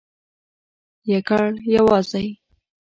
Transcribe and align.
یکړ...یوازی.. 1.11 2.25